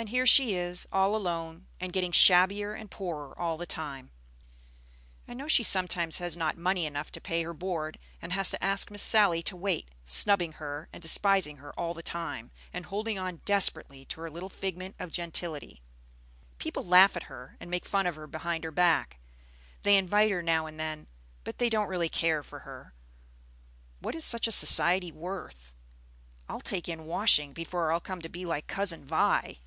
And 0.00 0.08
here 0.08 0.24
she 0.26 0.54
is, 0.54 0.86
all 0.90 1.14
alone, 1.14 1.66
and 1.78 1.92
getting 1.92 2.10
shabbier 2.10 2.72
and 2.72 2.90
poorer 2.90 3.38
all 3.38 3.58
the 3.58 3.66
time. 3.66 4.10
I 5.28 5.34
know 5.34 5.46
she 5.46 5.62
sometimes 5.62 6.16
has 6.16 6.38
not 6.38 6.56
money 6.56 6.86
enough 6.86 7.12
to 7.12 7.20
pay 7.20 7.42
her 7.42 7.52
board, 7.52 7.98
and 8.22 8.32
has 8.32 8.48
to 8.52 8.64
ask 8.64 8.90
Miss 8.90 9.02
Sally 9.02 9.42
to 9.42 9.56
wait, 9.58 9.90
snubbing 10.06 10.52
her 10.52 10.88
and 10.90 11.02
despising 11.02 11.58
her 11.58 11.78
all 11.78 11.92
the 11.92 12.02
time, 12.02 12.50
and 12.72 12.86
holding 12.86 13.18
on 13.18 13.42
desperately 13.44 14.06
to 14.06 14.22
her 14.22 14.30
little 14.30 14.48
figment 14.48 14.96
of 14.98 15.12
gentility. 15.12 15.82
People 16.56 16.82
laugh 16.82 17.14
at 17.14 17.24
her 17.24 17.58
and 17.60 17.70
make 17.70 17.84
fun 17.84 18.06
of 18.06 18.16
her 18.16 18.26
behind 18.26 18.64
her 18.64 18.70
back. 18.72 19.18
They 19.82 19.98
invite 19.98 20.30
her 20.30 20.40
now 20.42 20.64
and 20.64 20.80
then, 20.80 21.08
but 21.44 21.58
they 21.58 21.68
don't 21.68 21.88
really 21.88 22.08
care 22.08 22.42
for 22.42 22.60
her. 22.60 22.94
What 23.98 24.14
is 24.14 24.24
such 24.24 24.46
a 24.48 24.52
society 24.52 25.12
worth? 25.12 25.74
I'll 26.48 26.62
take 26.62 26.88
in 26.88 27.04
washing 27.04 27.52
before 27.52 27.92
I'll 27.92 28.00
come 28.00 28.22
to 28.22 28.30
be 28.30 28.46
like 28.46 28.66
Cousin 28.66 29.04
Vi!" 29.04 29.58